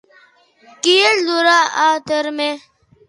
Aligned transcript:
Qui 0.87 0.95
el 1.09 1.21
durà 1.27 1.59
a 1.85 1.85
terme? 2.13 2.49